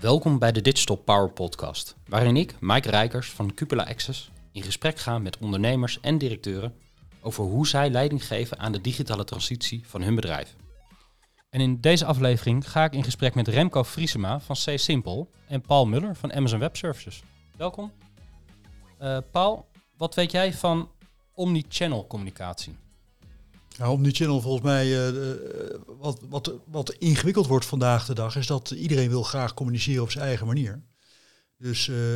[0.00, 4.98] Welkom bij de Digital Power Podcast, waarin ik, Mike Rijkers van Cupola Access, in gesprek
[4.98, 6.74] ga met ondernemers en directeuren
[7.20, 10.56] over hoe zij leiding geven aan de digitale transitie van hun bedrijf.
[11.50, 15.60] En in deze aflevering ga ik in gesprek met Remco Vriesema van C Simple en
[15.60, 17.22] Paul Muller van Amazon Web Services.
[17.56, 17.92] Welkom.
[19.00, 20.90] Uh, Paul, wat weet jij van
[21.32, 22.76] omnichannel communicatie?
[23.78, 25.34] Nou, omnichannel volgens mij, uh,
[25.86, 30.10] wat, wat, wat ingewikkeld wordt vandaag de dag, is dat iedereen wil graag communiceren op
[30.10, 30.82] zijn eigen manier.
[31.58, 32.14] Dus uh,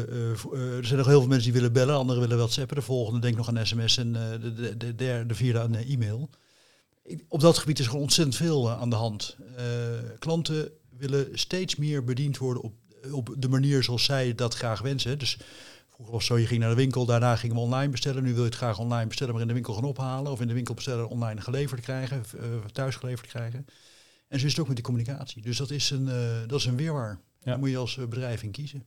[0.77, 3.36] er zijn nog heel veel mensen die willen bellen, anderen willen WhatsAppen, de volgende denkt
[3.36, 6.30] nog aan sms en de, de, de derde, vierde aan e-mail.
[7.28, 9.36] Op dat gebied is gewoon ontzettend veel aan de hand.
[10.19, 12.74] klanten willen steeds meer bediend worden op,
[13.10, 15.19] op de manier zoals zij dat graag wensen.
[15.19, 15.38] Dus
[16.02, 18.23] Vroeger was zo, je ging naar de winkel, daarna ging we online bestellen.
[18.23, 20.33] Nu wil je het graag online bestellen, maar in de winkel gaan ophalen.
[20.33, 22.42] Of in de winkel bestellen, online geleverd krijgen, uh,
[22.73, 23.66] thuis geleverd krijgen.
[24.28, 25.42] En zo is het ook met die communicatie.
[25.42, 27.19] Dus dat is een, uh, dat is een weerwaar.
[27.39, 27.50] Ja.
[27.50, 28.84] Daar moet je als bedrijf in kiezen.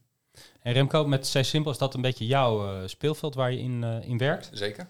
[0.61, 3.83] En Remco, met C Simpel is dat een beetje jouw uh, speelveld waar je in,
[3.83, 4.50] in werkt?
[4.53, 4.88] Zeker.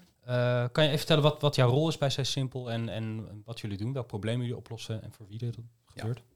[0.72, 3.60] kan je even vertellen wat, wat jouw rol is bij C Simpel en, en wat
[3.60, 6.17] jullie doen, welke problemen jullie oplossen en voor wie dit gebeurt?
[6.17, 6.34] Ja.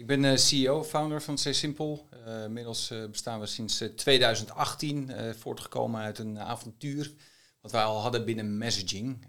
[0.00, 2.00] Ik ben uh, CEO, founder van C-Simple.
[2.26, 7.12] Uh, inmiddels uh, bestaan we sinds 2018, voortgekomen uit een avontuur
[7.60, 9.24] wat wij al hadden binnen messaging.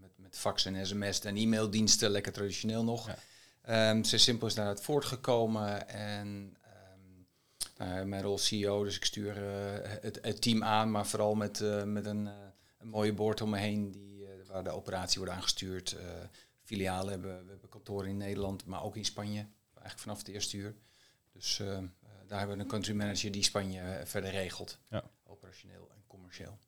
[0.00, 3.10] met, met fax en sms en e-maildiensten, lekker traditioneel nog.
[3.64, 3.90] Ja.
[3.90, 6.56] Um, C-Simple is daaruit voortgekomen en
[7.78, 9.36] um, mijn rol CEO, dus ik stuur
[10.00, 12.26] het, het, team aan, maar vooral met, met een,
[12.78, 15.96] een mooie boord om me heen die, waar de operatie wordt aangestuurd.
[16.62, 19.46] filialen hebben, we hebben kantoren in Nederland, maar ook in Spanje
[19.84, 20.74] eigenlijk vanaf het eerste uur.
[21.32, 21.78] Dus uh,
[22.26, 24.78] daar hebben we een country manager die Spanje eh, verder regelt.
[24.88, 25.04] Ja.
[25.24, 26.58] Operationeel en commercieel.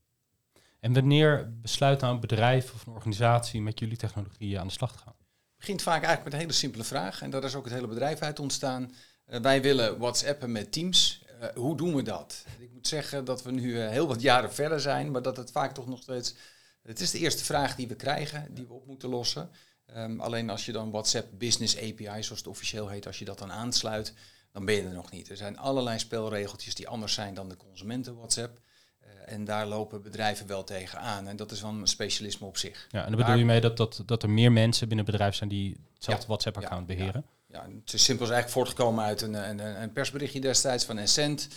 [0.80, 4.92] En wanneer besluit nou een bedrijf of een organisatie met jullie technologieën aan de slag
[4.92, 5.14] te gaan?
[5.16, 7.22] Het begint vaak eigenlijk met een hele simpele vraag.
[7.22, 8.92] En daar is ook het hele bedrijf uit ontstaan.
[9.28, 11.24] Uh, wij willen WhatsAppen met Teams.
[11.40, 12.44] Uh, hoe doen we dat?
[12.58, 15.74] Ik moet zeggen dat we nu heel wat jaren verder zijn, maar dat het vaak
[15.74, 16.34] toch nog steeds.
[16.82, 19.50] Het is de eerste vraag die we krijgen, die we op moeten lossen.
[19.96, 23.38] Um, alleen als je dan WhatsApp Business API, zoals het officieel heet, als je dat
[23.38, 24.14] dan aansluit,
[24.52, 25.30] dan ben je er nog niet.
[25.30, 28.58] Er zijn allerlei spelregeltjes die anders zijn dan de consumenten WhatsApp.
[29.00, 31.28] Uh, en daar lopen bedrijven wel tegen aan.
[31.28, 32.86] En dat is wel een specialisme op zich.
[32.90, 35.34] Ja, en dan bedoel je mee dat, dat, dat er meer mensen binnen het bedrijf
[35.34, 37.24] zijn die hetzelfde ja, WhatsApp-account ja, beheren?
[37.48, 40.98] Ja, ja, het is simpel is eigenlijk voortgekomen uit een, een, een persberichtje destijds van
[40.98, 41.48] Essent.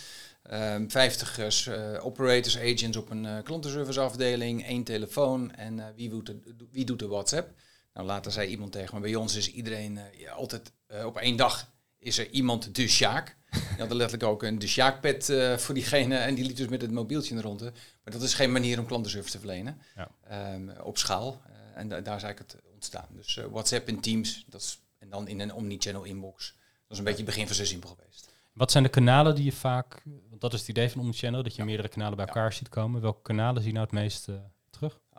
[0.52, 6.26] Um, 50 uh, operators, agents op een uh, klantenserviceafdeling, één telefoon en uh, wie, doet
[6.26, 6.38] de,
[6.70, 7.50] wie doet de WhatsApp?
[8.00, 11.16] Nou, later zei iemand tegen me, bij ons is iedereen uh, ja, altijd uh, op
[11.16, 13.36] één dag is er iemand de Sjaak.
[13.50, 16.80] Je had letterlijk ook een de Sjaakpad uh, voor diegene en die liep dus met
[16.80, 17.60] het mobieltje er rond.
[17.60, 20.54] Maar dat is geen manier om klantenservice te verlenen ja.
[20.54, 21.40] um, op schaal.
[21.74, 23.06] en da daar is eigenlijk het ontstaan.
[23.10, 26.46] Dus WhatsApp en Teams, dat is, en dan in een omnichannel inbox.
[26.46, 28.28] Dat is een beetje het begin van zo simpel geweest.
[28.52, 31.52] Wat zijn de kanalen die je vaak, want dat is het idee van omnichannel, dat
[31.52, 31.64] je ja.
[31.64, 33.00] meerdere kanalen bij elkaar ziet komen.
[33.00, 34.28] Welke kanalen zie je nou het meest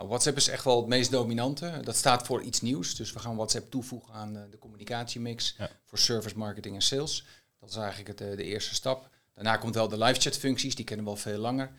[0.08, 1.80] WhatsApp is echt wel het meest dominante.
[1.84, 2.96] Dat staat voor iets nieuws.
[2.96, 7.26] Dus we gaan WhatsApp toevoegen aan de, de communicatiemix voor service, marketing en sales.
[7.60, 9.10] Dat is eigenlijk het, de, de eerste stap.
[9.34, 11.72] Daarna komt wel de live chat functies, die kennen we al veel langer.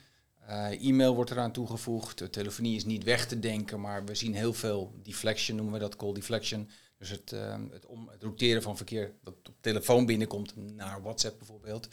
[0.48, 2.18] Uh, e-mail wordt eraan toegevoegd.
[2.18, 5.80] De telefonie is niet weg te denken, maar we zien heel veel deflection, noemen we
[5.80, 6.70] dat, call deflection.
[6.98, 11.38] Dus het, uh, het, om, het roteren van verkeer dat op telefoon binnenkomt naar WhatsApp
[11.38, 11.88] bijvoorbeeld.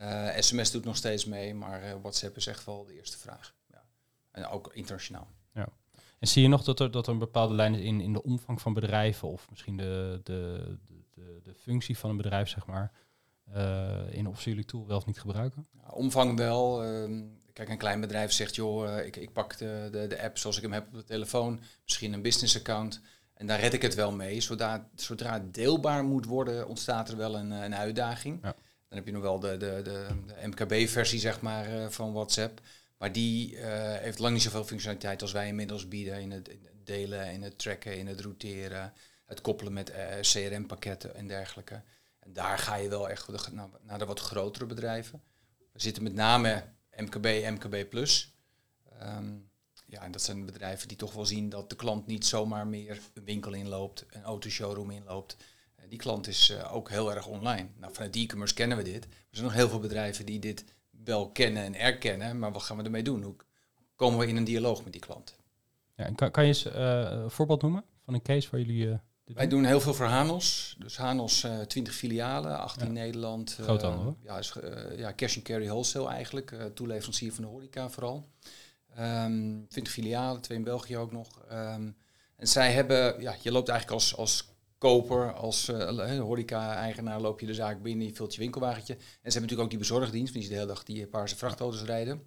[0.00, 3.54] Uh, SMS doet nog steeds mee, maar WhatsApp is echt wel de eerste vraag.
[3.70, 3.84] Ja.
[4.30, 5.28] En ook internationaal.
[6.18, 8.22] En zie je nog dat er, dat er een bepaalde lijn is in, in de
[8.22, 10.76] omvang van bedrijven of misschien de, de,
[11.14, 12.92] de, de functie van een bedrijf, zeg maar,
[13.56, 15.66] uh, in of ze jullie tool wel of niet gebruiken?
[15.72, 16.84] Ja, omvang wel.
[16.84, 20.38] Uh, kijk, een klein bedrijf zegt, joh, uh, ik, ik pak de, de, de app
[20.38, 23.00] zoals ik hem heb op de telefoon, misschien een business account.
[23.34, 24.40] En daar red ik het wel mee.
[24.40, 28.38] Zodra, zodra het deelbaar moet worden, ontstaat er wel een, een uitdaging.
[28.42, 28.54] Ja.
[28.88, 32.60] Dan heb je nog wel de, de, de, de MKB-versie zeg maar, van WhatsApp.
[32.98, 33.62] Maar die uh,
[33.94, 36.50] heeft lang niet zoveel functionaliteit als wij inmiddels bieden in het,
[36.84, 38.92] delen, in het tracken, in het routeren,
[39.24, 41.82] het koppelen met uh, CRM-pakketten en dergelijke.
[42.18, 43.52] En daar ga je wel echt
[43.82, 45.22] naar, de wat grotere bedrijven.
[45.72, 46.64] We zitten met name
[46.96, 47.74] MKB, MKB+.
[49.02, 49.50] Um,
[49.86, 53.00] ja, en dat zijn bedrijven die toch wel zien dat de klant niet zomaar meer
[53.14, 55.36] een winkel inloopt, een autoshowroom inloopt.
[55.76, 57.68] Uh, die klant is ook heel erg online.
[57.76, 59.04] Nou, vanuit e-commerce kennen we dit.
[59.04, 60.64] Er zijn nog heel veel bedrijven die dit
[61.08, 63.22] wel kennen en erkennen, maar wat gaan we ermee doen?
[63.22, 63.36] Hoe
[63.96, 65.36] komen we in een dialoog met die klant?
[65.96, 66.72] Ja, kan, kan je eens uh,
[67.10, 68.86] een voorbeeld noemen van een case waar jullie...
[68.86, 68.94] Uh,
[69.24, 69.64] Wij doen?
[69.64, 70.76] heel veel voor Hanos.
[70.78, 73.58] Dus Hanos uh, 20 filialen, 18 in Nederland.
[73.60, 74.54] Groothandel, Ja, is,
[74.96, 76.54] ja, cash and carry wholesale eigenlijk.
[76.74, 78.28] toeleverancier van de horeca vooral.
[78.98, 81.44] Um, ehm, 20 filialen, twee in België ook nog.
[81.52, 81.96] Um,
[82.36, 87.46] en zij hebben, ja, je loopt eigenlijk als, als koper, als uh, horeca-eigenaar loop je
[87.46, 88.94] de zaak binnen, je vult je winkelwagentje.
[88.94, 92.26] En ze hebben natuurlijk ook die bezorgdienst, die de hele dag die paarse vrachtauto's rijden.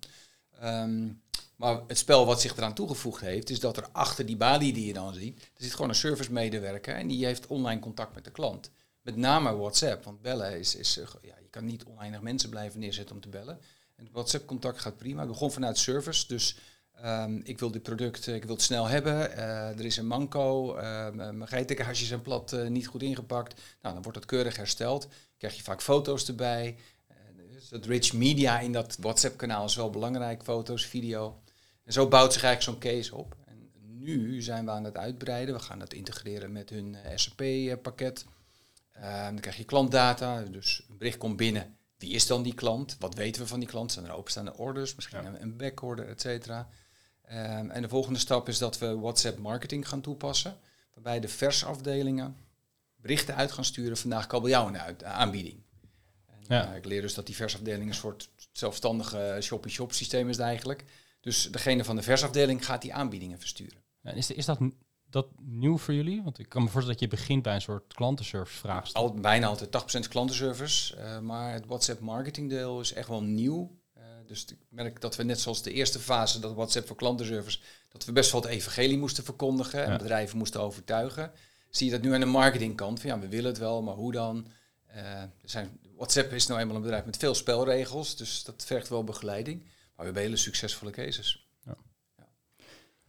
[0.59, 1.09] Ehm,
[1.56, 4.86] maar het spel wat zich eraan toegevoegd heeft, is dat er achter die balie die
[4.86, 8.24] je dan ziet, er zit gewoon een service medewerker en die heeft online contact met
[8.24, 8.71] de klant.
[9.01, 13.15] Met name WhatsApp, want bellen is, is ja, je kan niet oneindig mensen blijven neerzetten
[13.15, 13.59] om te bellen.
[13.95, 15.19] En WhatsApp-contact gaat prima.
[15.19, 16.57] Het begon vanuit service, dus
[17.01, 19.31] Ehm, ik wil dit product, ik wil het snel hebben.
[19.31, 20.77] Uh, er is een manco.
[20.77, 23.62] Uh, mijn geitenkaasjes zijn plat, uh, niet goed ingepakt.
[23.81, 25.07] Nou, dan wordt dat keurig hersteld.
[25.38, 26.75] Krijg je vaak foto's erbij.
[27.51, 30.44] dus dat rich media in dat WhatsApp-kanaal is wel belangrijk.
[30.44, 31.42] Foto's, video.
[31.83, 33.36] En zo bouwt zich eigenlijk zo'n case op.
[33.45, 35.56] En nu zijn we aan het uitbreiden.
[35.56, 38.25] We gaan dat integreren met hun SAP-pakket.
[38.92, 40.42] Ehm, dan krijg je klantdata.
[40.42, 41.75] Dus een bericht komt binnen.
[41.98, 42.95] Wie is dan die klant?
[43.00, 43.92] Wat weten we van die klant?
[43.92, 44.95] Zijn er openstaande orders?
[44.95, 45.33] Misschien ja.
[45.39, 46.69] een backorder, et cetera.
[47.31, 50.57] Ehm, en de volgende stap is dat we WhatsApp marketing gaan toepassen.
[50.94, 52.36] Waarbij de versafdelingen
[52.95, 53.98] berichten uit gaan sturen.
[53.98, 55.63] Vandaag kabeljauw een uit, aanbieding.
[56.25, 56.69] En, ja.
[56.69, 60.86] uh, ik leer dus dat die versafdeling een soort zelfstandige shop-shop systeem is eigenlijk.
[61.19, 63.84] Dus degene van de versafdeling gaat die aanbiedingen versturen.
[64.01, 64.60] Ja, is, is dat,
[65.10, 66.24] dat nieuw voor jullie?
[66.24, 68.98] Want ik kan me voorstellen dat je begint bij een soort klantenservice vraagstuk.
[68.98, 70.98] Al, bijna altijd 80% klantenservice.
[70.98, 73.80] Uh, maar het WhatsApp marketing deel is echt wel nieuw.
[74.31, 78.06] Dus ik merk dat we net zoals de eerste fase, dat WhatsApp voor klantenservice, dat
[78.06, 81.31] we best wel het evangelie moesten verkondigen en bedrijven moesten overtuigen.
[81.69, 84.12] Zie je dat nu aan de marketingkant, van ja, we willen het wel, maar hoe
[84.12, 84.48] dan?
[84.95, 89.04] Uh, zijn, WhatsApp is nou eenmaal een bedrijf met veel spelregels, dus dat vergt wel
[89.04, 89.63] begeleiding.
[89.63, 91.50] Maar we hebben hele succesvolle cases.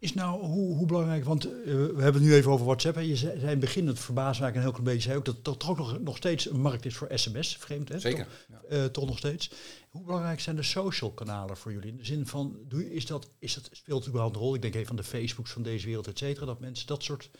[0.02, 2.96] Is nou, hoe, hoe belangrijk, want uh, we hebben het nu even over WhatsApp.
[2.96, 5.24] En je zei in het begin, het verbaasde eigenlijk een heel klein beetje, zei ook
[5.24, 7.98] dat er toch nog, nog steeds een markt is voor sms, vreemd hè?
[7.98, 8.24] Zeker.
[8.24, 8.76] Toch, ja.
[8.76, 9.50] uh, toch nog steeds.
[9.90, 11.90] Hoe belangrijk zijn de social kanalen voor jullie?
[11.90, 14.54] In de zin van, doe, is dat, is dat, speelt überhaupt een rol?
[14.54, 17.30] Ik denk even aan de Facebooks van deze wereld, et cetera, dat mensen dat soort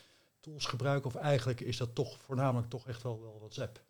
[0.41, 1.11] tools gebruiken.
[1.11, 3.83] Of eigenlijk is dat toch voornamelijk toch echt wel, wel WhatsApp?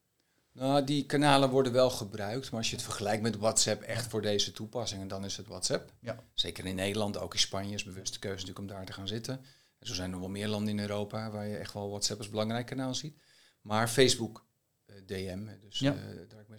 [0.53, 4.23] Nou, die kanalen worden wel gebruikt, maar als je het vergelijkt met WhatsApp echt voor
[4.23, 5.93] deze toepassingen, dan is het WhatsApp.
[6.01, 6.25] Ja.
[6.35, 9.45] Zeker in Nederland, ook in Spanje is bewuste keuze natuurlijk om daar te gaan zitten.
[9.79, 12.29] En zo zijn er wel meer landen in Europa waar je echt wel WhatsApp als
[12.29, 13.19] belangrijk kanaal ziet.
[13.61, 14.47] Maar Facebook,
[14.87, 15.95] uh, DM, dus ja.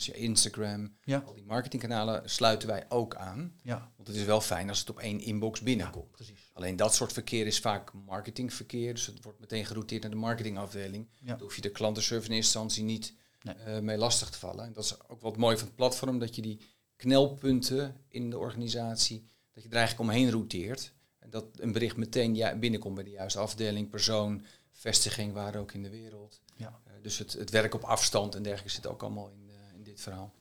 [0.07, 1.23] uh, Instagram, ja.
[1.25, 3.55] al die marketingkanalen sluiten wij ook aan.
[3.61, 3.91] Ja.
[3.95, 6.09] Want het is wel fijn als het op één inbox binnenkomt.
[6.09, 6.49] Ja, precies.
[6.53, 11.09] Alleen dat soort verkeer is vaak marketingverkeer, dus het wordt meteen gerouteerd naar de marketingafdeling.
[11.21, 13.13] Dan hoef je de klantenservice in instantie niet
[13.43, 13.55] nee.
[13.67, 14.65] uh, mee lastig te vallen.
[14.65, 16.59] En dat is ook wat mooi van het platform, dat je die
[16.95, 20.93] knelpunten in de organisatie, dat je er eigenlijk omheen routeert.
[21.19, 25.71] En dat een bericht meteen ja, binnenkomt bij de juiste afdeling, persoon, vestiging, waar ook
[25.71, 26.41] in de wereld.
[26.55, 26.79] Ja.
[26.87, 29.83] Uh, dus het, het werk op afstand en dergelijke zit ook allemaal in, uh, in
[29.83, 30.33] dit verhaal.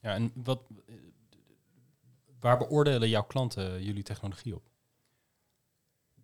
[0.00, 0.60] Ja, en wat,
[2.40, 4.62] waar beoordelen jouw klanten jullie technologie op?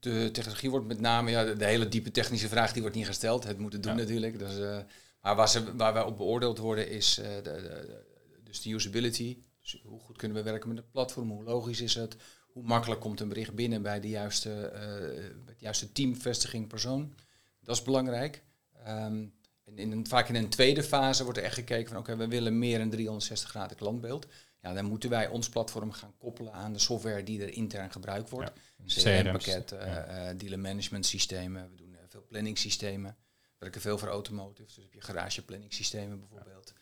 [0.01, 3.07] De technologie wordt met name, ja, de, de, hele diepe technische vraag die wordt niet
[3.07, 3.45] gesteld.
[3.45, 3.99] Het moeten doen ja.
[3.99, 4.39] natuurlijk.
[4.39, 4.79] Dus, uh,
[5.21, 8.05] maar waar, ze, waar wij op beoordeeld worden is uh, de, de,
[8.45, 9.39] dus de usability.
[9.61, 11.31] Dus hoe goed kunnen we werken met het platform?
[11.31, 12.17] Hoe logisch is het?
[12.53, 17.15] Hoe makkelijk komt een bericht binnen bij de juiste, uh, juiste teamvestiging persoon?
[17.61, 18.43] Dat is belangrijk.
[18.89, 19.35] Um,
[19.65, 22.25] en in een, vaak in een tweede fase wordt er echt gekeken van oké, okay,
[22.25, 24.27] we willen meer een 360 graden klantbeeld.
[24.63, 28.31] Ja, dan moeten wij ons platform gaan koppelen aan de software die er intern gebruikt
[28.31, 28.53] wordt.
[28.85, 30.35] Ja, CRM-pakket, uh, ja.
[30.35, 33.17] dealer management systemen, we doen veel planningssystemen
[33.61, 36.73] werken veel voor automotive, dus heb je garageplanningssystemen bijvoorbeeld.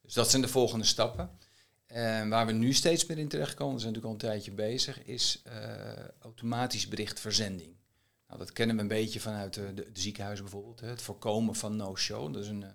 [0.00, 1.30] Dus dat zijn de volgende stappen.
[1.86, 5.04] En waar we nu steeds meer in terechtkomen, we zijn natuurlijk al een tijdje bezig,
[5.04, 7.76] is uh, automatisch berichtverzending.
[8.26, 10.80] Nou, dat kennen we een beetje vanuit de, de, de ziekenhuizen bijvoorbeeld.
[10.80, 10.88] Hè.
[10.88, 12.68] Het voorkomen van no-show, dat is een, uh,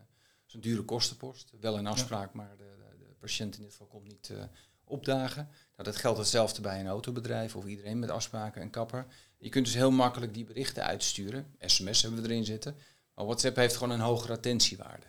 [0.48, 1.52] is een dure kostenpost.
[1.60, 2.38] Wel een afspraak, ja.
[2.38, 4.44] maar de, de, de, patiënt in dit geval komt niet uh,
[4.84, 5.44] opdagen.
[5.76, 9.06] Nou, dat geldt hetzelfde bij een autobedrijf of iedereen met afspraken en kapper.
[9.38, 11.56] Je kunt dus heel makkelijk die berichten uitsturen.
[11.60, 12.76] SMS hebben we erin zitten.
[13.18, 15.06] Maar WhatsApp heeft gewoon een hogere attentiewaarde.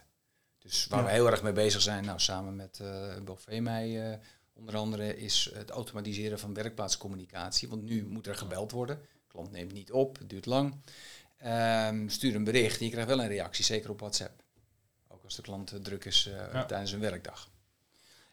[0.58, 1.06] Dus waar ja.
[1.06, 4.14] we heel erg mee bezig zijn, nou, samen met uh, Bovee uh,
[4.52, 7.68] onder andere, is het automatiseren van werkplaatscommunicatie.
[7.68, 8.96] Want nu moet er gebeld worden.
[8.96, 10.74] De klant neemt niet op, het duurt lang.
[11.46, 14.42] Um, stuur een bericht en je krijgt wel een reactie, zeker op WhatsApp.
[15.08, 16.64] Ook als de klant uh, druk is ja.
[16.64, 17.50] tijdens een werkdag.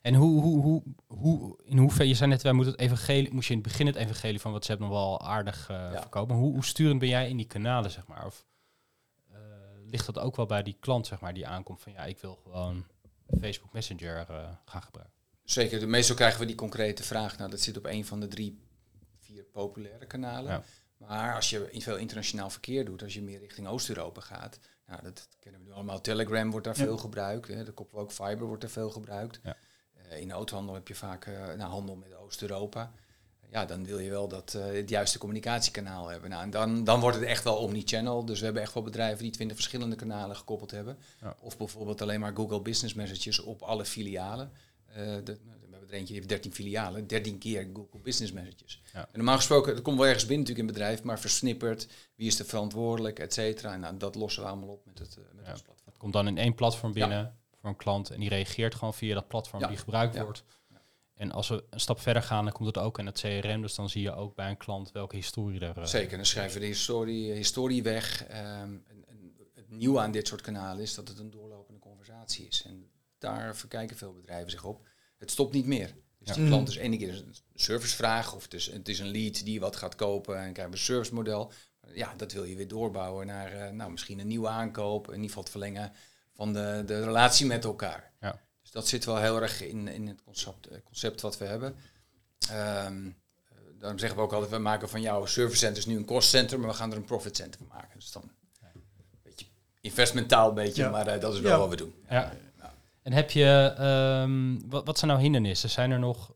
[0.01, 3.47] En hoe, hoe, hoe, hoe, in hoeverre, je zei net, wij moeten het evangelie, moest
[3.47, 6.01] je in het begin het evangelie van WhatsApp nog wel aardig ja.
[6.01, 6.35] verkopen.
[6.35, 8.25] Hoe, hoe sturend ben jij in die kanalen, zeg maar?
[8.25, 8.45] Of,
[9.95, 12.35] ligt dat ook wel bij die klant, zeg maar, die aankomt van ja, ik wil
[12.43, 12.85] gewoon
[13.41, 15.15] Facebook Messenger uh, gaan gebruiken.
[15.43, 17.37] Zeker, de meestal krijgen we die concrete vraag.
[17.37, 18.59] Nou, dat zit op een van de drie,
[19.19, 20.51] vier populaire kanalen.
[20.51, 20.63] Ja.
[20.97, 25.27] Maar als je veel internationaal verkeer doet, als je meer richting Oost-Europa gaat, nou, dat
[25.39, 26.01] kennen we nu allemaal.
[26.01, 26.83] Telegram wordt daar ja.
[26.83, 27.47] veel gebruikt.
[27.47, 27.63] Hè.
[27.63, 29.39] De koppel ook Fiber wordt er veel gebruikt.
[29.43, 29.57] Ja.
[29.95, 32.93] Uh, in de autohandel heb je vaak uh, nou, handel met Oost-Europa.
[33.51, 36.29] Ja, dan wil je wel dat, uh, het juiste communicatiekanaal hebben.
[36.29, 38.25] Nou, en dan, dan wordt het echt wel omni-channel.
[38.25, 40.97] Dus we hebben echt wel bedrijven die twintig verschillende kanalen gekoppeld hebben.
[41.21, 41.35] Ja.
[41.39, 44.51] Of bijvoorbeeld alleen maar Google Business Messages op alle filialen.
[44.89, 48.81] Uh, de, we hebben er eentje die heeft 13 filialen, 13 keer Google Business Messages.
[48.93, 48.99] Ja.
[48.99, 52.27] En normaal gesproken, dat komt wel ergens binnen natuurlijk in het bedrijf, maar versnipperd, wie
[52.27, 53.73] is er verantwoordelijk, et cetera.
[53.73, 55.85] En nou, dat lossen we allemaal op met het, uh, met ons platform.
[55.85, 59.13] Het komt dan in één platform binnen voor een klant en die reageert gewoon via
[59.13, 60.43] dat platform die gebruikt wordt.
[61.15, 63.61] En als we een stap verder gaan, dan komt het ook in het CRM.
[63.61, 65.77] Dus dan zie je ook bij een klant welke historie er...
[65.77, 68.21] Uh, Zeker, dan schrijven we de historie, historie weg.
[68.29, 72.47] Um, en, en het nieuwe aan dit soort kanalen is dat het een doorlopende conversatie
[72.47, 72.63] is.
[72.65, 74.87] En daar verkijken veel bedrijven zich op.
[75.17, 75.95] Het stopt niet meer.
[76.19, 79.45] Dus die klant is ene keer een servicevraag of het is, het is een lead
[79.45, 81.51] die wat gaat kopen en krijgen we een servicemodel.
[81.93, 85.27] Ja, dat wil je weer doorbouwen naar uh, nou, misschien een nieuwe aankoop, in ieder
[85.27, 85.91] geval het verlengen
[86.33, 88.11] van de, de relatie met elkaar.
[88.19, 88.44] Ja
[88.75, 91.75] dat zit wel heel erg in, in het concept, eh, concept wat we hebben.
[92.51, 93.17] Um,
[93.79, 96.59] daarom zeggen we ook altijd, we maken van jouw service center nu een cost center,
[96.59, 97.99] maar we gaan er een profit center van maken.
[97.99, 98.81] Dus dan een
[99.23, 99.45] beetje
[99.81, 101.93] investmentaal een beetje, maar uh, dat is wel wat we doen.
[102.09, 102.33] Ja.
[103.01, 103.75] En heb je,
[104.23, 105.69] um, wat, wat zijn nou hindernissen?
[105.69, 106.33] Zijn er nog,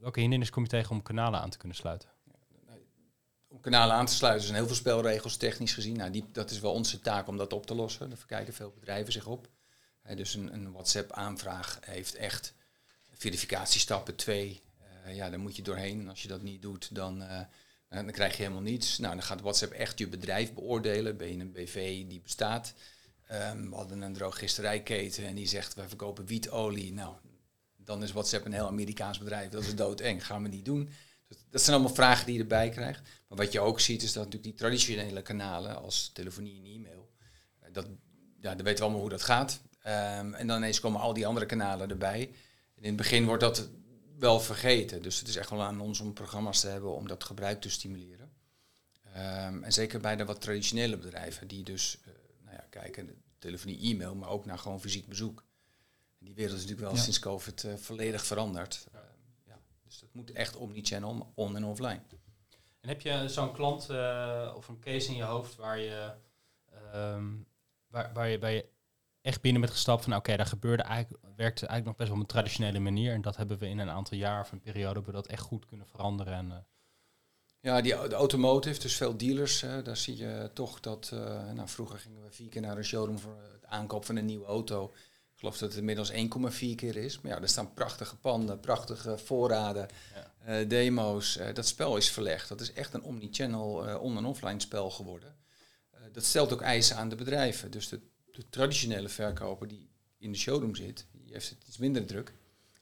[0.00, 2.08] welke hindernissen kom je tegen om kanalen aan te kunnen sluiten?
[3.48, 5.96] Om kanalen aan te sluiten zijn heel veel spelregels technisch gezien.
[5.96, 8.08] Nou, die, dat is wel onze taak om dat op te lossen.
[8.08, 9.48] Daar verkijken veel bedrijven zich op
[10.14, 12.54] dus een, een WhatsApp-aanvraag heeft echt
[13.12, 14.60] verificatiestappen twee.
[15.06, 16.00] Uh, ja, daar moet je doorheen.
[16.00, 17.40] En als je dat niet doet, dan, uh,
[17.88, 18.98] dan krijg je helemaal niets.
[18.98, 21.16] Nou, dan gaat WhatsApp echt je bedrijf beoordelen.
[21.16, 22.74] Ben je een BV die bestaat?
[23.32, 26.92] Um, we hadden een drogisterijketen en die zegt, wij verkopen wietolie.
[26.92, 27.14] Nou,
[27.76, 29.50] dan is WhatsApp een heel Amerikaans bedrijf.
[29.50, 30.88] Dat is doodeng, gaan we niet doen.
[31.28, 33.00] Dus dat zijn allemaal vragen die je erbij krijgt.
[33.28, 37.10] Maar wat je ook ziet, is dat natuurlijk die traditionele kanalen als telefonie en e-mail,
[37.72, 37.86] dat,
[38.40, 39.60] ja, dan weten we allemaal hoe dat gaat.
[39.86, 42.20] Um, en dan ineens komen al die andere kanalen erbij.
[42.74, 43.68] En in het begin wordt dat
[44.18, 45.02] wel vergeten.
[45.02, 47.70] Dus het is echt wel aan ons om programma's te hebben om dat gebruik te
[47.70, 48.32] stimuleren.
[49.16, 52.14] Um, en zeker bij de wat traditionele bedrijven, die dus uh,
[52.44, 55.44] nou ja, kijken, telefonie, e-mail, maar ook naar gewoon fysiek bezoek.
[56.18, 58.86] En die wereld is natuurlijk wel sinds COVID uh, volledig veranderd.
[58.94, 59.00] Uh,
[59.44, 59.58] ja.
[59.84, 62.00] Dus dat moet echt omni-channel, on en offline.
[62.80, 66.12] En heb je zo'n klant uh, of een case in je hoofd waar je,
[66.94, 67.46] um,
[67.86, 68.74] waar, waar je, bij je
[69.26, 72.22] echt binnen met gestapt van oké, daar gebeurde eigenlijk, werkte eigenlijk nog best wel op
[72.22, 73.12] een traditionele manier.
[73.12, 75.42] En dat hebben we in een aantal jaar of een periode hebben we dat echt
[75.42, 76.32] goed kunnen veranderen.
[76.34, 76.56] En, uh,
[77.60, 81.20] ja, die, de automotive, dus veel dealers, daar zie je toch dat, uh,
[81.52, 84.46] nou vroeger gingen we vier keer naar een showroom voor het aankoop van een nieuwe
[84.46, 84.92] auto.
[85.32, 87.20] Ik geloof dat het inmiddels 1,4 keer is.
[87.20, 89.88] Maar ja, er staan prachtige panden, prachtige voorraden,
[90.44, 90.60] ja.
[90.60, 91.38] uh, demo's.
[91.54, 92.48] dat spel is verlegd.
[92.48, 95.36] Dat is echt een omni-channel on- en offline spel geworden.
[96.12, 97.70] dat stelt ook eisen aan de bedrijven.
[97.70, 98.00] Dus de
[98.36, 102.32] de traditionele verkoper die in de showroom zit, die heeft het iets minder druk.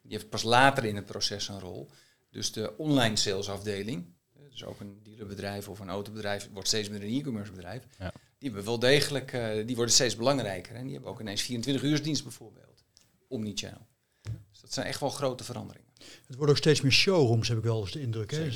[0.03, 1.91] Die heeft pas later in het proces een rol.
[2.31, 4.05] Dus de online salesafdeling,
[4.51, 7.87] dus ook een dealerbedrijf of een autobedrijf, wordt steeds meer een e-commerce bedrijf.
[7.99, 8.13] Ja.
[8.39, 10.75] Die hebben wel degelijk, uh, die worden steeds belangrijker.
[10.75, 12.85] En die hebben ook ineens 24 uur dienst bijvoorbeeld.
[13.29, 13.87] Omnichannel.
[14.51, 15.93] Dus dat zijn echt wel grote veranderingen.
[16.27, 18.31] Het wordt ook steeds meer showrooms, heb ik wel eens de indruk.
[18.31, 18.45] Hè?
[18.45, 18.55] In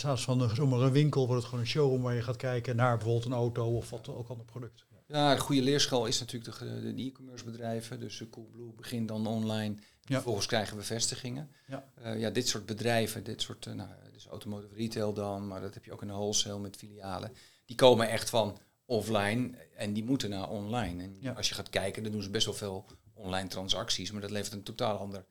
[0.00, 2.76] plaats van een, zomaar een winkel wordt het gewoon een showroom waar je gaat kijken
[2.76, 4.84] naar bijvoorbeeld een auto of wat ook ander product.
[5.10, 8.00] Ja, een goede leerschool is natuurlijk de, de e-commerce bedrijven.
[8.00, 9.74] Dus Coolblue begint dan online.
[9.74, 10.14] Ja.
[10.14, 11.50] Vervolgens krijgen we vestigingen.
[11.66, 11.92] Ja.
[12.02, 15.74] Uh, ja, dit soort bedrijven, dit soort, uh, nou, dus automotive retail dan, maar dat
[15.74, 17.32] heb je ook in de wholesale met filialen.
[17.66, 21.02] Die komen echt van offline en die moeten naar online.
[21.02, 21.32] En ja.
[21.32, 24.52] als je gaat kijken, dan doen ze best wel veel online transacties, maar dat levert
[24.52, 25.24] een totaal ander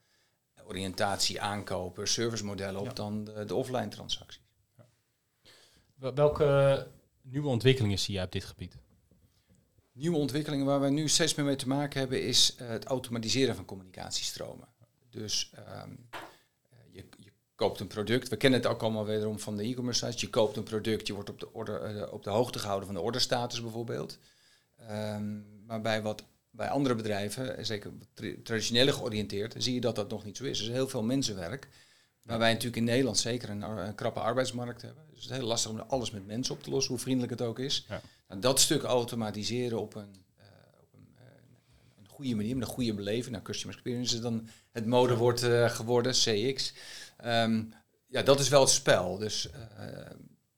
[0.64, 4.42] oriëntatie, aankopen, servicemodellen op dan de, de, offline transacties.
[5.96, 6.88] Welke
[7.22, 8.78] nieuwe ontwikkelingen zie je op dit gebied?
[10.00, 13.56] Nieuwe ontwikkelingen waar we nu steeds meer mee te maken hebben, is uh, het automatiseren
[13.56, 14.68] van communicatiestromen.
[15.10, 15.52] Dus
[15.84, 16.10] um,
[16.92, 18.30] je, je, koopt een product.
[18.30, 20.22] We kennen het ook allemaal wederom van de e-commerce sites.
[20.22, 22.96] Je koopt een product, je wordt op de, order, uh, op de hoogte gehouden van
[22.96, 24.20] de orderstatus bijvoorbeeld.
[24.92, 27.92] Um, maar bij wat bij andere bedrijven, zeker
[28.44, 30.60] traditioneel georiënteerd, zie je dat dat nog niet zo is.
[30.60, 31.68] Er is heel veel mensenwerk.
[32.22, 35.04] Waar wij natuurlijk in Nederland zeker een, een, krappe arbeidsmarkt hebben.
[35.10, 37.42] Dus het is heel lastig om alles met mensen op te lossen, hoe vriendelijk het
[37.42, 37.86] ook is.
[37.90, 38.02] Ja.
[38.30, 40.46] Nou, dat stuk automatiseren op een, uh,
[40.82, 41.22] op een, uh,
[41.98, 43.32] een, goede manier, met een goede beleving.
[43.32, 46.74] Nou, customer experience is dan het modewoord uh, geworden, CX.
[47.26, 47.74] Um,
[48.08, 49.18] ja, dat is wel het spel.
[49.18, 49.50] Dus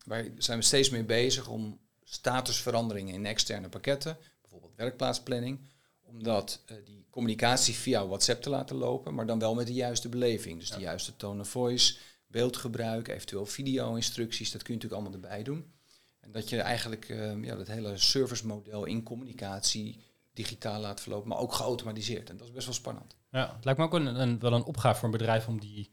[0.05, 5.59] waar zijn we steeds mee bezig om statusveranderingen in externe pakketten, bijvoorbeeld werkplaatsplanning,
[6.01, 10.59] omdat die communicatie via WhatsApp te laten lopen, maar dan wel met de juiste beleving.
[10.59, 11.97] Dus de juiste tone of voice,
[12.27, 15.73] beeldgebruik, eventueel video-instructies, dat kun je natuurlijk allemaal erbij doen.
[16.21, 20.01] En dat je eigenlijk uh, ja, dat hele servicemodel in communicatie
[20.33, 22.29] digitaal laat verlopen, maar ook geautomatiseerd.
[22.29, 23.15] En dat is best wel spannend.
[23.29, 25.91] Ja, het lijkt me ook een, een, wel een opgave voor een bedrijf om die,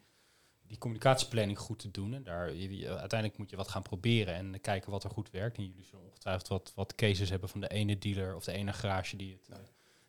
[0.67, 2.15] die communicatieplanning goed te doen.
[2.15, 5.57] En daar, je- uiteindelijk moet je wat gaan proberen en kijken wat er goed werkt.
[5.57, 8.73] En jullie zullen ongetwijfeld wat, wat cases hebben van de ene dealer of de ene
[8.73, 9.65] garage die, het, eh,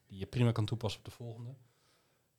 [0.08, 1.56] die je prima kan toepassen op de volgende.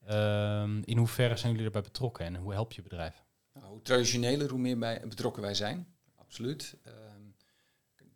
[0.06, 3.24] Ehm, in hoeverre zijn jullie erbij betrokken en hoe help je bedrijf?
[3.54, 5.86] Nou, hoe traditioneler, hoe meer bij betrokken wij zijn.
[6.16, 6.76] Absoluut.
[6.82, 6.96] Ehm,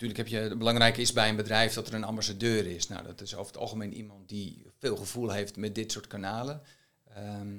[0.08, 2.88] natuurlijk heb je, het belangrijke is bij een bedrijf dat er een ambassadeur is.
[2.88, 6.62] Nou, dat is over het algemeen iemand die veel gevoel heeft met dit soort kanalen.
[7.14, 7.58] Ehm,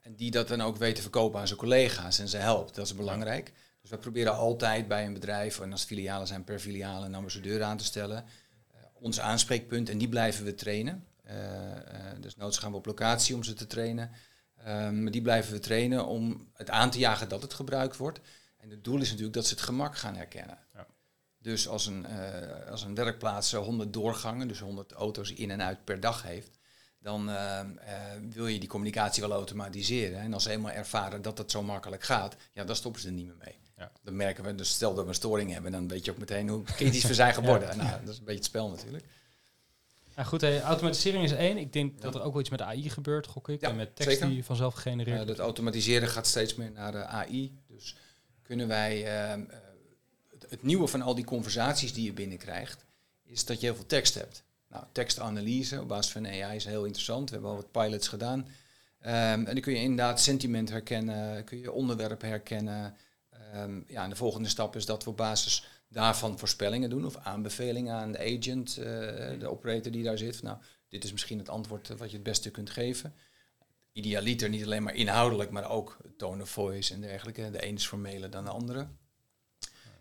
[0.00, 2.74] en die dat dan ook weet te verkopen aan zijn collega's en ze helpt.
[2.74, 3.52] Dat is belangrijk.
[3.80, 7.62] Dus wij proberen altijd bij een bedrijf, en als filialen zijn per filiaal, een ambassadeur
[7.62, 8.24] aan te stellen.
[8.24, 11.04] Eh, ons aanspreekpunt en die blijven we trainen.
[11.22, 14.10] Eh, eh, dus noods gaan we op locatie om ze te trainen.
[14.68, 18.20] Um, maar die blijven we trainen om het aan te jagen dat het gebruikt wordt.
[18.56, 20.58] En het doel is natuurlijk dat ze het gemak gaan herkennen.
[21.42, 25.84] Dus als een, uh, als een werkplaats 100 doorgangen, dus 100 auto's in en uit
[25.84, 26.58] per dag heeft,
[26.98, 30.20] dan uh, uh, wil je die communicatie wel automatiseren.
[30.20, 33.12] En als ze eenmaal ervaren dat het zo makkelijk gaat, ja, dan stoppen ze er
[33.12, 33.58] niet meer mee.
[33.76, 33.92] Ja.
[34.02, 36.48] Dan merken we, dus stel dat we een storing hebben, dan weet je ook meteen
[36.48, 37.68] hoe kritisch we zijn geworden.
[37.76, 37.76] ja.
[37.76, 39.04] Nou, dat is een beetje het spel natuurlijk.
[40.16, 41.56] Ja, goed, hey, automatisering is één.
[41.56, 42.00] Ik denk ja.
[42.00, 43.60] dat er ook wel iets met AI gebeurt, gok ik.
[43.60, 44.28] Ja, en met tekst zeker.
[44.28, 47.58] die vanzelf gegenereerd uh, Dat automatiseren gaat steeds meer naar de AI.
[47.66, 47.96] Dus
[48.42, 49.04] kunnen wij...
[50.50, 52.84] Het, nieuwe van al die conversaties die je binnenkrijgt...
[53.24, 54.42] is dat je heel veel tekst hebt.
[54.68, 57.28] Nou, tekstanalyse op basis van AI is heel interessant.
[57.28, 58.38] We hebben al wat pilots gedaan.
[58.38, 58.46] Um,
[59.06, 62.96] en dan kun je inderdaad sentiment herkennen, kun je onderwerp herkennen.
[63.54, 67.16] Um, ja, en de volgende stap is dat we op basis daarvan voorspellingen doen of
[67.16, 68.84] aanbevelingen aan de agent, uh,
[69.38, 70.42] de operator die daar zit.
[70.42, 73.14] Nou, dit is misschien het antwoord wat je het beste kunt geven.
[73.92, 77.50] Idealiter niet alleen maar inhoudelijk, maar ook tone of voice en dergelijke.
[77.50, 78.88] De een is formeler dan de andere.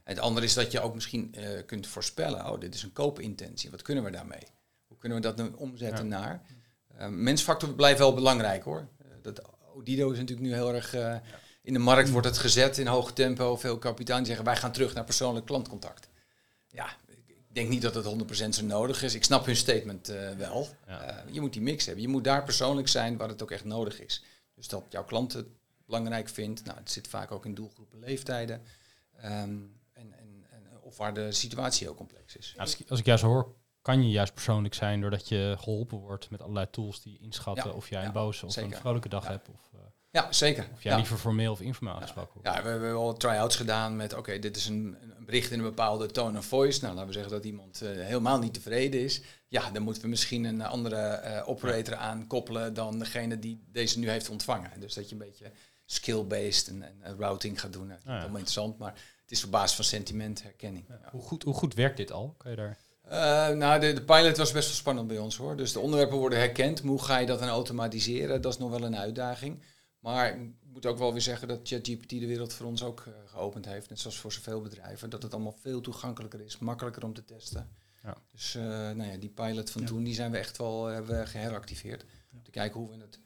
[0.10, 3.70] Het andere is dat je ook misschien uh, kunt voorspellen, oh, dit is een koopintentie,
[3.70, 4.44] wat kunnen we daarmee?
[4.88, 6.20] Hoe kunnen we dat nu omzetten ja.
[6.20, 6.42] naar?
[7.00, 8.88] Uh, mensfactor blijft wel belangrijk hoor.
[9.02, 9.42] Uh, dat
[9.76, 10.92] Odido is natuurlijk nu heel erg...
[10.92, 11.22] Ja.
[11.62, 13.56] In de markt wordt het gezet in hoog tempo.
[13.56, 16.10] Veel kapitein zeggen wij gaan terug naar persoonlijk klantcontact.
[16.68, 18.06] Ja, ik denk niet dat het
[18.46, 19.14] 100% zo nodig is.
[19.14, 20.68] Ik snap hun statement wel.
[20.88, 21.24] Ja.
[21.32, 22.04] Je moet die mix hebben.
[22.04, 24.24] Je moet daar persoonlijk zijn waar het ook echt nodig is.
[24.56, 25.48] Dus dat jouw klant het
[25.86, 26.66] belangrijk vindt.
[26.66, 28.62] Nou, het zit vaak ook in doelgroepen leeftijden.
[29.26, 29.79] Um, en, en, en,
[30.90, 32.54] of waar de situatie heel complex is.
[32.58, 35.98] Als ik, als ik jou zo hoor, kan je juist persoonlijk zijn doordat je geholpen
[35.98, 38.72] wordt met allerlei tools die inschatten of jij een boze of zeker.
[38.72, 39.50] een vrolijke dag hebt.
[39.50, 39.80] Of, uh,
[40.12, 40.68] ja, zeker.
[40.74, 42.48] Of jij liever formeel of informeel aangesproken wordt.
[42.48, 45.60] Ja, we hebben wel try-outs gedaan met, oké, okay, dit is een, een, bericht in
[45.60, 46.82] een bepaalde tone of voice.
[46.82, 49.22] Nou, laten we zeggen dat iemand uh, helemaal niet tevreden is.
[49.48, 52.00] Ja, dan moeten we misschien een andere uh, operator ja.
[52.00, 54.80] aankoppelen dan degene die deze nu heeft ontvangen.
[54.80, 55.52] Dus dat je een beetje
[55.86, 57.88] skill-based en, en routing gaat doen.
[57.88, 58.94] Nou, dat is allemaal interessant, maar
[59.30, 60.86] het is op basis van sentimentherkenning.
[61.12, 62.36] Hoe, goed, hoe goed werkt dit al?
[62.38, 62.78] Kan je daar...
[63.06, 65.58] Uh, nou, de, de, pilot was best wel spannend bij ons hoor.
[65.58, 66.84] Dus de onderwerpen worden herkend.
[66.84, 68.42] Maar hoe ga je dat dan automatiseren?
[68.42, 69.64] Dat is nog wel een uitdaging.
[70.00, 73.14] Maar ik moet ook wel weer zeggen dat ChatGPT de wereld voor ons ook uh,
[73.26, 73.90] geopend heeft.
[73.90, 75.10] Net zoals voor zoveel bedrijven.
[75.10, 77.70] Dat het allemaal veel toegankelijker is, makkelijker om te testen.
[78.04, 78.18] Ja.
[78.32, 82.06] Dus uh, nou ja, die pilot van toen, die zijn we echt wel hebben geheractiveerd.
[82.34, 83.20] Om te kijken hoe we het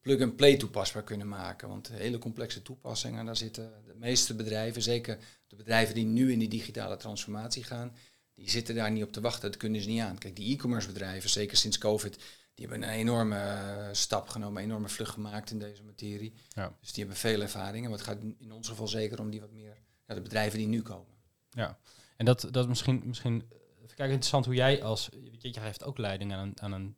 [0.00, 1.68] plug-and-play toepasbaar kunnen maken.
[1.68, 6.38] Want hele complexe toepassingen, daar zitten de meeste bedrijven, zeker de bedrijven die nu in
[6.38, 7.96] die digitale transformatie gaan,
[8.34, 10.18] die zitten daar niet op te wachten, dat kunnen ze niet aan.
[10.18, 12.18] Kijk, die e-commerce bedrijven, zeker sinds COVID,
[12.54, 16.32] die hebben een enorme uh, stap genomen, een enorme vlucht gemaakt in deze materie.
[16.48, 16.76] Ja.
[16.80, 17.86] Dus die hebben veel ervaring.
[17.86, 20.68] En het gaat in ons geval zeker om die wat meer, ja, de bedrijven die
[20.68, 21.14] nu komen.
[21.50, 21.78] Ja,
[22.16, 23.34] en dat, dat misschien, misschien,
[23.76, 25.08] even kijken, interessant hoe jij als,
[25.38, 26.96] je geeft ook leiding aan een, aan een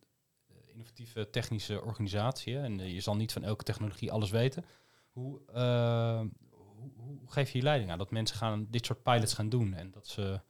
[0.83, 2.59] innovatieve technische organisatie.
[2.59, 4.64] En uh, je zal niet van elke technologie alles weten.
[5.12, 6.21] Hoe, uh,
[6.97, 7.99] hoe, geef je je leiding aan?
[7.99, 10.40] Dat mensen gaan dit soort pilots gaan doen en dat ze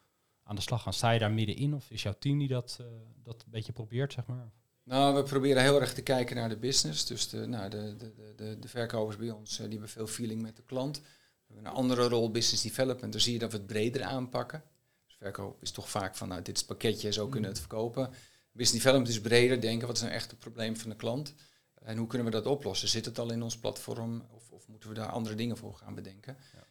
[0.42, 0.92] aan de slag gaan.
[0.92, 2.86] Sta je daar middenin of is jouw team die dat, uh,
[3.22, 4.52] dat een beetje probeert, zeg maar?
[4.84, 7.06] Nou, we proberen heel erg te kijken naar de business.
[7.06, 10.56] Dus de, nou, de, de, de, de verkopers bij ons, die hebben veel feeling met
[10.56, 11.00] de klant.
[11.00, 13.12] We hebben een andere rol, business development.
[13.12, 14.62] Dan zie je dat we het breder aanpakken.
[15.04, 17.66] Dus verkoop is toch vaak van, nou, dit is het pakketje, zo kunnen we het
[17.66, 18.10] verkopen.
[18.52, 21.34] Business development is breder denken, wat is nou echt het probleem van de klant?
[21.84, 22.88] En hoe kunnen we dat oplossen?
[22.88, 25.94] Zit het al in ons platform of, of moeten we daar andere dingen voor gaan
[25.94, 26.36] bedenken?
[26.52, 26.66] Ja,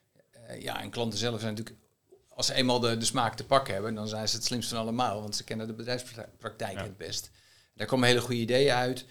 [0.49, 1.85] uh, ja en klanten zelf zijn natuurlijk,
[2.29, 4.77] als ze eenmaal de, de smaak te pakken hebben, dan zijn ze het slimst van
[4.77, 6.83] allemaal, want ze kennen de bedrijfspraktijk ja.
[6.83, 7.31] het best.
[7.75, 9.05] Daar komen hele goede ideeën uit.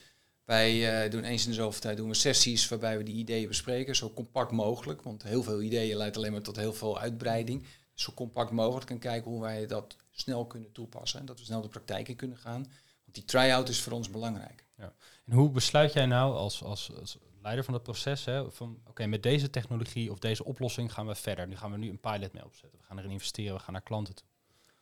[0.44, 3.48] Wij uh, doen eens in de zoveel tijd doen we sessies waarbij we die ideeën
[3.48, 7.66] bespreken, zo compact mogelijk, want heel veel ideeën leidt alleen maar tot heel veel uitbreiding.
[7.94, 11.60] Zo compact mogelijk en kijken hoe wij dat snel kunnen toepassen en dat we snel
[11.60, 12.62] de praktijk in kunnen gaan.
[13.04, 14.64] Want die try-out is voor ons belangrijk.
[14.76, 14.92] Ja.
[15.26, 18.90] En hoe besluit jij nou als, als, als leider van het proces, hè, van oké,
[18.90, 21.46] okay, met deze technologie of deze oplossing gaan we verder.
[21.46, 22.78] Nu gaan we nu een pilot mee opzetten.
[22.78, 24.26] We gaan erin investeren, we gaan naar klanten toe.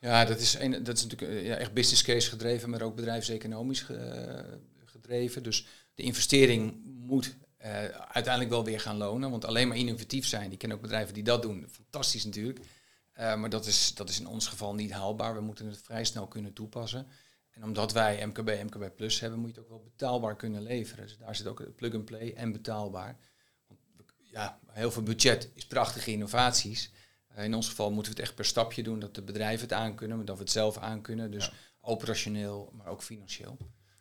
[0.00, 3.82] Ja, dat is, een, dat is natuurlijk ja, echt business case gedreven, maar ook bedrijfseconomisch
[3.82, 5.42] ge, gedreven.
[5.42, 9.30] Dus de investering moet eh, uiteindelijk wel weer gaan lonen.
[9.30, 12.60] Want alleen maar innovatief zijn, ik ken ook bedrijven die dat doen, fantastisch natuurlijk.
[13.18, 15.34] Eh, maar dat is, dat is in ons geval niet haalbaar.
[15.34, 17.06] We moeten het vrij snel kunnen toepassen.
[17.50, 21.06] En omdat wij MKB, MKB Plus hebben, moet je het ook wel betaalbaar kunnen leveren.
[21.06, 23.18] Dus daar zit ook plug-and-play en betaalbaar.
[23.66, 23.80] Want,
[24.16, 26.92] ja, heel veel budget is prachtige innovaties.
[27.36, 29.72] Uh, in ons geval moeten we het echt per stapje doen, dat de bedrijven het
[29.72, 31.30] aankunnen, maar dat we het zelf aankunnen.
[31.30, 33.56] Dus operationeel, maar ook financieel.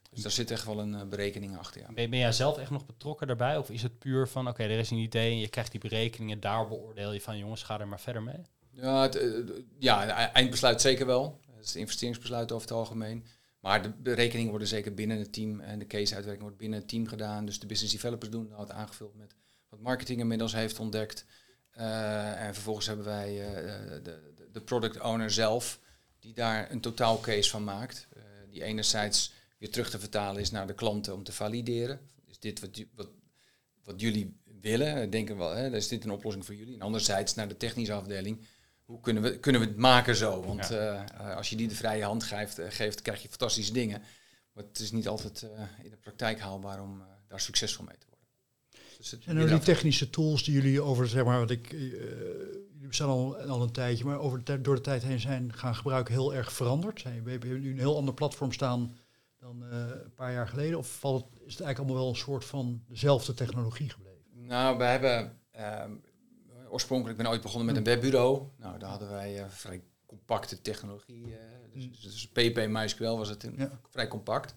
[0.10, 1.82] Dus daar zit echt wel een uh, berekening achter.
[1.82, 1.94] Ja.
[1.94, 3.58] Ben, ben jij zelf echt nog betrokken daarbij?
[3.58, 6.40] Of is het puur van, oké, er is een idee en je krijgt die berekeningen,
[6.40, 8.42] daar beoordeel je van, jongens, ga er maar verder mee?
[8.82, 11.40] Ja, uh, ja eindbesluit zeker wel.
[11.46, 13.26] Dat is het investeringsbesluit over het algemeen.
[13.60, 17.08] Maar de berekeningen worden zeker binnen het team en de case-uitwerking wordt binnen het team
[17.08, 17.46] gedaan.
[17.46, 19.36] Dus de business developers doen dat aangevuld met
[19.70, 21.26] wat marketing inmiddels heeft ontdekt.
[21.78, 23.34] Uh, en vervolgens hebben wij
[24.04, 24.20] de,
[24.52, 25.80] de, product owner zelf,
[26.20, 28.08] die daar een totaal case van maakt.
[28.50, 32.00] die enerzijds weer terug te vertalen is naar de klanten om te valideren.
[32.26, 33.10] Is dit wat, wat,
[33.84, 35.10] wat jullie willen?
[35.10, 36.76] Denken wel, hè, is dit een oplossing voor jullie?
[36.76, 38.46] En anderzijds naar de technische afdeling.
[38.88, 40.44] Hoe kunnen we, kunnen we het maken zo?
[40.44, 43.74] Want eh, eh, als je die de vrije hand geeft, uh, geeft, krijg je fantastische
[43.74, 44.02] dingen.
[44.54, 45.42] Maar het is niet altijd
[45.84, 48.28] in de praktijk haalbaar om daar succesvol mee te worden.
[48.98, 53.38] Dus en die technische tools die jullie over, zeg maar, wat ik, jullie bestaan al,
[53.38, 56.52] al een tijdje, maar over de, door de tijd heen zijn gaan gebruiken heel erg
[56.52, 57.00] veranderd.
[57.00, 58.98] Zijn, we hebben nu een heel ander platform staan
[59.40, 60.78] dan uh, een paar jaar geleden?
[60.78, 64.24] Of valt het, is het eigenlijk allemaal wel een soort van dezelfde technologie gebleven?
[64.34, 65.84] Nou, we hebben uh,
[66.70, 68.48] oorspronkelijk ben ooit begonnen met een webbureau.
[68.58, 71.26] Nou, daar hadden wij uh, vrij compacte technologie.
[71.28, 71.36] Uh,
[71.74, 71.92] dus, mm.
[72.02, 73.80] dus, PP, MySQL was het ja.
[73.90, 74.54] vrij compact.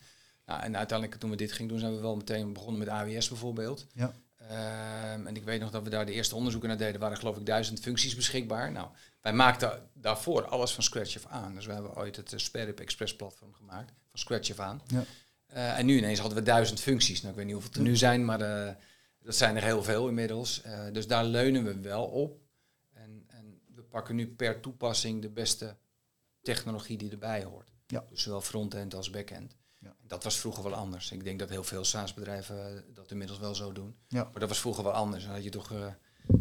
[0.46, 3.28] Nou, en uiteindelijk toen we dit gingen doen, zijn we wel meteen begonnen met AWS
[3.28, 3.86] bijvoorbeeld.
[3.92, 4.12] Ja.
[4.36, 7.00] Ehm, en ik weet nog dat we daar de eerste onderzoeken naar deden.
[7.00, 8.72] waren geloof ik duizend functies beschikbaar.
[8.72, 8.88] Nou,
[9.20, 11.54] wij maakten daarvoor alles van scratch af aan.
[11.54, 14.82] Dus we hebben ooit het Sperrip Express platform gemaakt van scratch af aan.
[14.86, 15.04] Ja.
[15.54, 17.18] Uh, en nu ineens hadden we duizend functies.
[17.20, 18.70] Nou, ik weet niet hoeveel er nu zijn, maar uh,
[19.22, 20.62] dat zijn er heel veel inmiddels.
[20.66, 22.40] Uh, dus daar leunen we wel op.
[22.92, 25.76] En, en, we pakken nu per toepassing de beste
[26.42, 27.72] technologie die erbij hoort.
[27.86, 28.04] Ja.
[28.08, 29.56] Dus zowel front-end als back-end.
[29.78, 29.96] Ja.
[30.02, 31.10] Dat was vroeger wel anders.
[31.10, 33.96] Ik denk dat heel veel SaaS-bedrijven dat inmiddels wel zo doen.
[34.08, 34.22] Ja.
[34.22, 35.24] Maar dat was vroeger wel anders.
[35.24, 35.72] Dan had je toch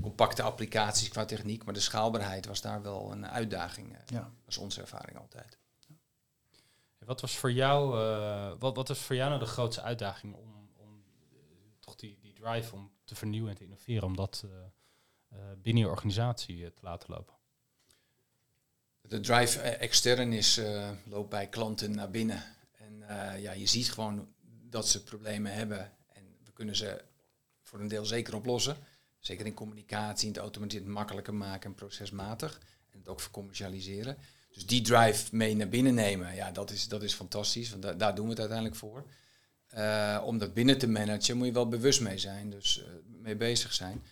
[0.01, 3.97] compacte applicaties qua techniek, maar de schaalbaarheid was daar wel een uitdaging.
[4.05, 4.19] Ja.
[4.19, 5.57] Dat is onze ervaring altijd.
[7.09, 10.69] Wat was voor jou, uh, wat, wat was voor jou nou de grootste uitdaging om,
[10.75, 11.39] om uh,
[11.79, 15.89] toch die, die drive om te vernieuwen en te innoveren, om dat uh, binnen je
[15.89, 17.35] organisatie te laten lopen?
[19.01, 20.61] De drive extern is,
[21.05, 22.43] loopt bij klanten naar binnen.
[22.71, 23.03] En
[23.41, 24.33] ja, je ziet gewoon
[24.69, 27.03] dat ze problemen hebben en we kunnen ze
[27.61, 28.77] voor een deel zeker oplossen.
[29.19, 32.59] Zeker in communicatie, in het automatiseren, makkelijker maken en procesmatig.
[32.89, 34.17] En het ook vercommercialiseren.
[34.51, 37.69] Dus die drive mee naar binnen nemen, ja, dat is, dat is fantastisch.
[37.69, 39.05] Want daar doen we het uiteindelijk voor.
[39.77, 43.35] Uh, om dat binnen te managen moet je wel bewust mee zijn, dus uh, mee
[43.35, 44.03] bezig zijn.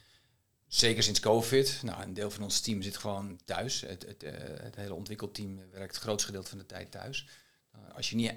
[0.67, 1.79] Zeker sinds COVID.
[1.83, 3.81] Nou, een deel van ons team zit gewoon thuis.
[3.81, 7.27] Het, het, uh, het hele ontwikkelteam werkt het grootste gedeelte van de tijd thuis.
[7.93, 8.33] als, je niet,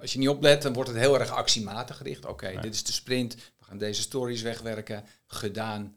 [0.00, 2.24] als je niet oplet, dan wordt het heel erg actiematig gericht.
[2.24, 3.34] Oké, dit is de sprint.
[3.34, 5.04] We gaan deze stories wegwerken.
[5.26, 5.96] Gedaan.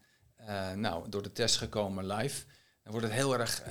[0.75, 2.43] nou, door de test gekomen live.
[2.83, 3.63] Dan wordt het heel erg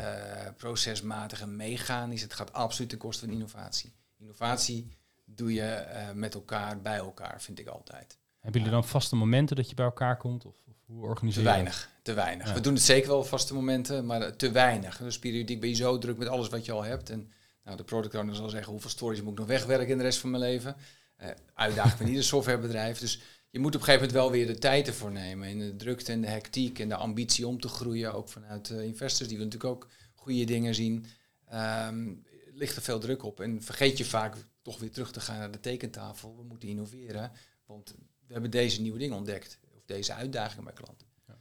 [0.56, 2.22] procesmatig en mechanisch.
[2.22, 3.94] Het gaat absoluut ten koste van innovatie.
[4.18, 8.18] Innovatie doe je uh, met elkaar, bij elkaar, vind ik altijd.
[8.38, 10.44] Hebben jullie dan vaste momenten dat je bij elkaar komt?
[10.44, 12.52] Of, of hoe organiseer je Te weinig, te weinig.
[12.52, 14.96] We doen het zeker wel vaste momenten, maar te weinig.
[14.96, 17.10] Dus periodiek ben je zo druk met alles wat je al hebt.
[17.10, 17.32] En
[17.64, 20.18] nou, de product owner zal zeggen, hoeveel stories moet ik nog wegwerken in de rest
[20.18, 20.76] van mijn leven?
[21.22, 22.98] Uh, uitdaging van ieder softwarebedrijf.
[22.98, 25.48] Dus je moet op een gegeven moment wel weer de tijd ervoor nemen.
[25.48, 28.14] In de drukte en de hectiek en de ambitie om te groeien.
[28.14, 31.06] Ook vanuit uh, investors, die we natuurlijk ook goede dingen zien.
[31.54, 33.40] Um, ligt er veel druk op.
[33.40, 36.37] En vergeet je vaak toch weer terug te gaan naar de tekentafel.
[36.37, 37.33] We moeten innoveren.
[37.66, 37.94] Want
[38.27, 39.59] we hebben deze nieuwe dingen ontdekt.
[39.77, 41.07] Of deze uitdagingen bij klanten.
[41.27, 41.38] Ja.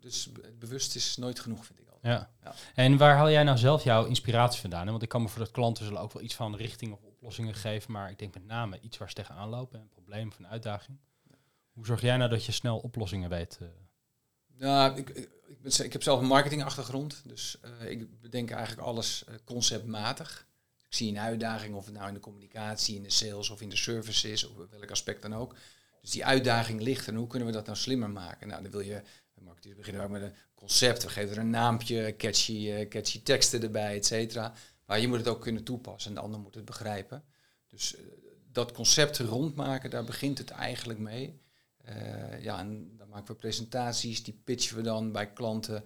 [0.00, 1.98] Dus bewust is nooit genoeg, vind ik al.
[2.02, 2.30] Ja.
[2.42, 2.54] ja.
[2.74, 4.86] En waar haal jij nou zelf jouw inspiratie vandaan?
[4.86, 7.54] Want ik kan me voor dat klanten zullen ook wel iets van richting of oplossingen
[7.54, 7.92] geven.
[7.92, 9.80] Maar ik denk met name iets waar ze tegenaan lopen.
[9.80, 10.98] Een probleem of een uitdaging.
[11.72, 13.58] Hoe zorg jij nou dat je snel oplossingen weet?
[14.58, 19.24] Nou, ik, ik, ben, ik, heb zelf een marketingachtergrond, dus uh, ik bedenk eigenlijk alles
[19.28, 20.46] uh, conceptmatig.
[20.96, 23.76] Zie een uitdaging, of het nou in de communicatie, in de sales of in de
[23.76, 25.54] services, of welk aspect dan ook.
[26.00, 28.48] Dus die uitdaging ligt en hoe kunnen we dat nou slimmer maken?
[28.48, 29.02] Nou, dan wil je,
[29.40, 33.96] marketing beginnen ook met een concept, we geven er een naampje, catchy, catchy teksten erbij,
[33.96, 34.52] et cetera.
[34.84, 37.24] Maar je moet het ook kunnen toepassen en de ander moet het begrijpen.
[37.66, 37.94] Dus
[38.52, 41.40] dat concept rondmaken, daar begint het eigenlijk mee.
[41.88, 45.84] Uh, ja, en dan maken we presentaties, die pitchen we dan bij klanten.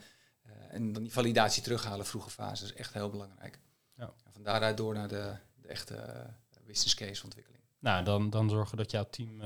[0.71, 3.59] En dan die validatie terughalen, vroege fase, is echt heel belangrijk.
[4.43, 7.63] Van daaruit door naar de, de echte uh, business case ontwikkeling.
[7.79, 9.41] Nou, dan, dan zorgen dat jouw team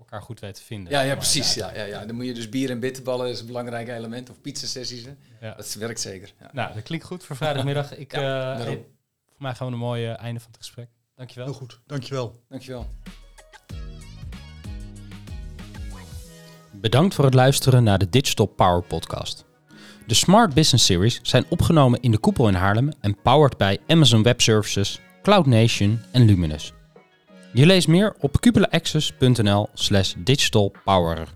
[0.00, 0.92] ook elkaar goed weten te vinden.
[0.92, 1.54] Ja, ja precies.
[1.54, 2.06] Ja, ja, ja.
[2.06, 4.30] Dan moet je dus bier en bitterballen is een belangrijk element.
[4.30, 5.04] Of pizzasessies.
[5.04, 5.14] hè.
[5.40, 5.54] Ja.
[5.54, 6.32] Dat werkt zeker.
[6.40, 6.50] Ja.
[6.52, 7.96] Nou, dat klinkt goed voor vrijdagmiddag.
[7.96, 10.88] Ik, Ja, eh, eh, voor mij gewoon een mooi eh, einde van het gesprek.
[11.14, 11.48] Dankjewel.
[11.48, 12.42] Heel goed, dankjewel.
[12.48, 12.88] Dankjewel.
[16.70, 19.44] Bedankt voor het luisteren naar de Digital Power Podcast.
[20.10, 24.22] De Smart Business Series zijn opgenomen in de koepel in Haarlem en powered bij Amazon
[24.22, 26.72] Web Services, Cloud Nation en Luminous.
[27.52, 31.28] Je leest meer op cupulaaccess.nl slash digitalpower.